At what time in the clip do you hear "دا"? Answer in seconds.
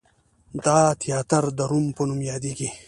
0.65-0.79